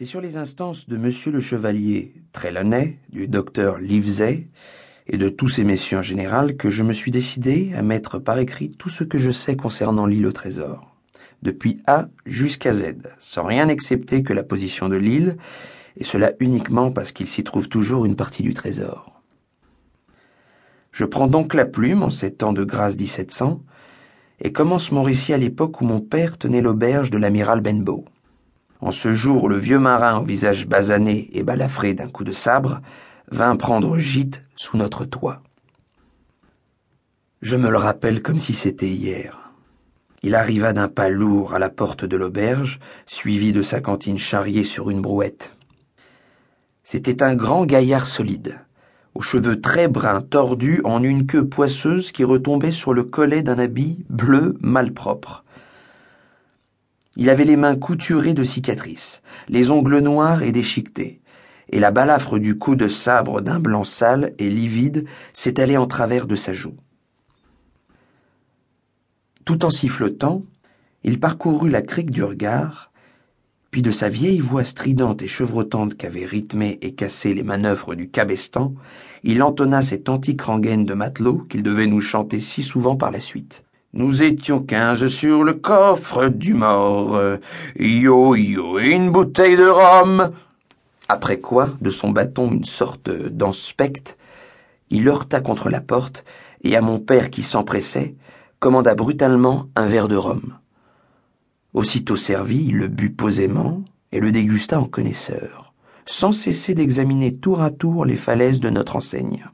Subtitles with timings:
[0.00, 4.48] C'est sur les instances de monsieur le chevalier Trelawney, du docteur Livesey
[5.06, 8.38] et de tous ces messieurs en général que je me suis décidé à mettre par
[8.38, 10.96] écrit tout ce que je sais concernant l'île au trésor,
[11.42, 15.36] depuis A jusqu'à Z, sans rien excepter que la position de l'île,
[15.98, 19.20] et cela uniquement parce qu'il s'y trouve toujours une partie du trésor.
[20.92, 23.62] Je prends donc la plume en ces temps de grâce 1700
[24.40, 28.06] et commence mon récit à l'époque où mon père tenait l'auberge de l'amiral Benbow.
[28.80, 32.80] En ce jour, le vieux marin au visage basané et balafré d'un coup de sabre
[33.30, 35.42] vint prendre gîte sous notre toit.
[37.42, 39.52] Je me le rappelle comme si c'était hier.
[40.22, 44.64] Il arriva d'un pas lourd à la porte de l'auberge, suivi de sa cantine charriée
[44.64, 45.52] sur une brouette.
[46.84, 48.60] C'était un grand gaillard solide,
[49.14, 53.58] aux cheveux très bruns tordus en une queue poisseuse qui retombait sur le collet d'un
[53.58, 55.44] habit bleu malpropre.
[57.20, 59.20] Il avait les mains couturées de cicatrices,
[59.50, 61.20] les ongles noirs et déchiquetés,
[61.68, 66.26] et la balafre du coup de sabre d'un blanc sale et livide s'étalait en travers
[66.26, 66.78] de sa joue.
[69.44, 70.44] Tout en sifflotant,
[71.04, 72.90] il parcourut la crique du regard,
[73.70, 78.08] puis de sa vieille voix stridente et chevrotante qu'avaient rythmé et cassé les manœuvres du
[78.08, 78.74] cabestan,
[79.24, 83.20] il entonna cette antique rengaine de matelot qu'il devait nous chanter si souvent par la
[83.20, 83.62] suite.
[83.92, 87.20] Nous étions quinze sur le coffre du mort.
[87.76, 90.30] Yo yo, une bouteille de rhum.
[91.08, 94.16] Après quoi, de son bâton une sorte d'anspecte,
[94.90, 96.24] il heurta contre la porte,
[96.62, 98.14] et à mon père qui s'empressait,
[98.60, 100.54] commanda brutalement un verre de rhum.
[101.74, 105.72] Aussitôt servi, il le but posément et le dégusta en connaisseur,
[106.06, 109.46] sans cesser d'examiner tour à tour les falaises de notre enseigne.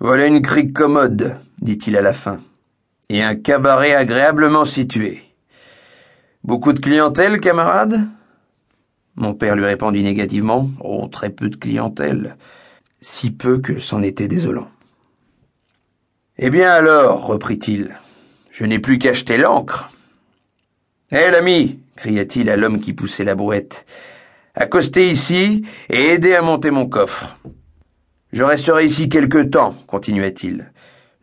[0.00, 2.40] Voilà une crique commode, dit-il à la fin
[3.08, 5.22] et un cabaret agréablement situé.
[6.42, 8.08] Beaucoup de clientèle, camarade
[9.14, 10.70] Mon père lui répondit négativement.
[10.80, 12.36] Oh, très peu de clientèle.
[13.00, 14.68] Si peu que c'en était désolant.
[16.38, 17.98] Eh bien alors, reprit-il,
[18.50, 19.90] je n'ai plus qu'à acheter l'encre.
[21.10, 23.86] Hé l'ami, cria-t-il à l'homme qui poussait la brouette,
[24.54, 27.38] accostez ici et aidez à monter mon coffre.
[28.32, 30.72] Je resterai ici quelque temps, continua-t-il.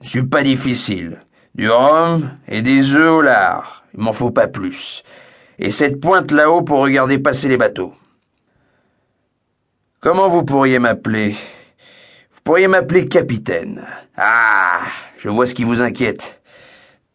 [0.02, 1.19] Je suis pas difficile
[1.56, 3.84] du rhum et des œufs au lard.
[3.94, 5.03] Il m'en faut pas plus.
[5.59, 7.94] Et cette pointe là-haut pour regarder passer les bateaux.
[10.00, 11.36] Comment vous pourriez m'appeler?
[12.34, 13.86] Vous pourriez m'appeler capitaine.
[14.18, 14.81] Ah,
[15.19, 16.42] je vois ce qui vous inquiète.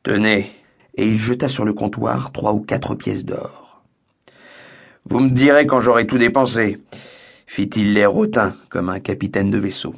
[0.03, 0.53] Tenez.
[0.95, 3.83] Et il jeta sur le comptoir trois ou quatre pièces d'or.
[5.05, 6.79] Vous me direz quand j'aurai tout dépensé,
[7.47, 9.95] fit-il l'air hautain comme un capitaine de vaisseau.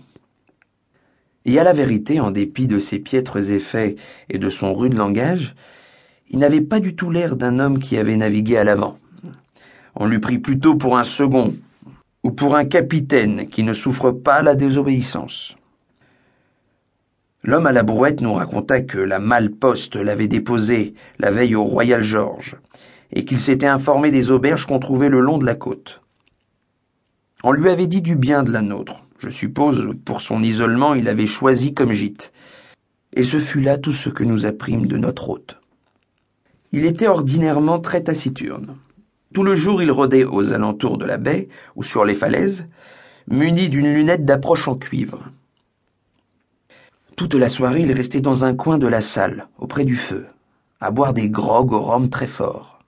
[1.45, 3.97] Et à la vérité, en dépit de ses piètres effets
[4.28, 5.55] et de son rude langage,
[6.31, 8.99] il n'avait pas du tout l'air d'un homme qui avait navigué à l'avant.
[9.97, 11.55] On lui prit plutôt pour un second,
[12.23, 15.56] ou pour un capitaine qui ne souffre pas la désobéissance.
[17.43, 22.03] L'homme à la brouette nous raconta que la malle-poste l'avait déposé la veille au Royal
[22.03, 22.56] George,
[23.12, 26.03] et qu'il s'était informé des auberges qu'on trouvait le long de la côte.
[27.43, 31.06] On lui avait dit du bien de la nôtre, je suppose, pour son isolement, il
[31.08, 32.32] avait choisi comme gîte.
[33.12, 35.58] Et ce fut là tout ce que nous apprîmes de notre hôte.
[36.72, 38.76] Il était ordinairement très taciturne.
[39.34, 42.66] Tout le jour, il rôdait aux alentours de la baie ou sur les falaises,
[43.28, 45.31] muni d'une lunette d'approche en cuivre.
[47.16, 50.26] Toute la soirée, il restait dans un coin de la salle, auprès du feu,
[50.81, 52.82] à boire des grogues au rhum très fort.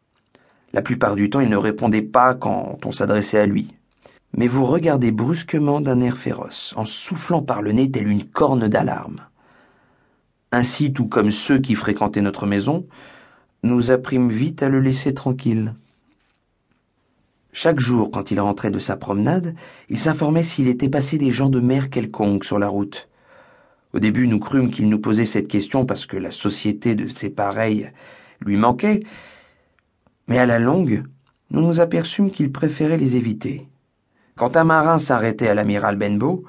[0.73, 3.75] La plupart du temps, il ne répondait pas quand on s'adressait à lui
[4.37, 8.69] mais vous regardez brusquement d'un air féroce, en soufflant par le nez telle une corne
[8.69, 9.21] d'alarme.
[10.53, 12.87] Ainsi, tout comme ceux qui fréquentaient notre maison,
[13.63, 15.75] nous apprîmes vite à le laisser tranquille.
[17.53, 19.55] Chaque jour, quand il rentrait de sa promenade,
[19.89, 23.09] il s'informait s'il était passé des gens de mer quelconques sur la route.
[23.93, 27.29] Au début, nous crûmes qu'il nous posait cette question parce que la société de ses
[27.29, 27.91] pareils
[28.41, 29.03] lui manquait,
[30.29, 31.05] mais à la longue,
[31.51, 33.69] nous nous aperçûmes qu'il préférait les éviter.
[34.37, 36.45] Quand un marin s'arrêtait à l'amiral Benbow,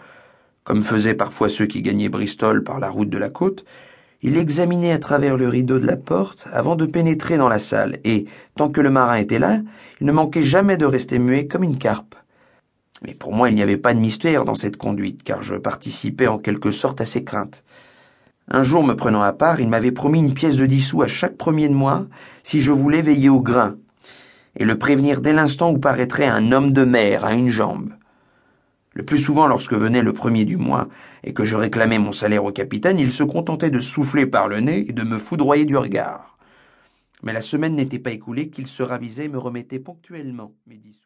[0.63, 3.65] comme faisaient parfois ceux qui gagnaient Bristol par la route de la côte,
[4.21, 7.99] il examinait à travers le rideau de la porte avant de pénétrer dans la salle,
[8.05, 8.25] et,
[8.55, 9.59] tant que le marin était là,
[9.99, 12.15] il ne manquait jamais de rester muet comme une carpe.
[13.05, 16.27] Mais pour moi, il n'y avait pas de mystère dans cette conduite, car je participais
[16.27, 17.65] en quelque sorte à ses craintes.
[18.47, 21.07] Un jour, me prenant à part, il m'avait promis une pièce de dix sous à
[21.07, 22.05] chaque premier de mois
[22.43, 23.75] si je voulais veiller au grain,
[24.57, 27.93] et le prévenir dès l'instant où paraîtrait un homme de mer à une jambe.
[28.93, 30.87] Le plus souvent, lorsque venait le premier du mois
[31.23, 34.59] et que je réclamais mon salaire au capitaine, il se contentait de souffler par le
[34.59, 36.37] nez et de me foudroyer du regard.
[37.23, 40.93] Mais la semaine n'était pas écoulée qu'il se ravisait et me remettait ponctuellement mes dix
[40.93, 41.01] sous.